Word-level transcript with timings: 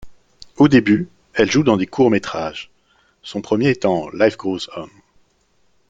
Au 0.57 0.67
début, 0.67 1.09
elle 1.35 1.51
joue 1.51 1.61
dans 1.61 1.77
des 1.77 1.85
courts-métrages, 1.85 2.71
son 3.21 3.39
premier 3.43 3.69
étant 3.69 4.09
Life 4.09 4.35
Grows 4.35 4.67
On. 4.75 4.89